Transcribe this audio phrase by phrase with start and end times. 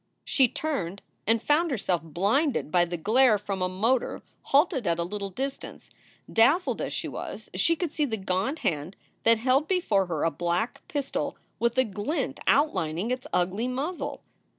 [0.25, 5.03] "She turned and found herself blinded by the glare from a motor halted at a
[5.03, 5.91] little distance.
[6.33, 8.95] Dazzled as she was, she could see the gaunt hand
[9.25, 14.23] that held before her a black pistol with a glint outlining its ugly muzzle.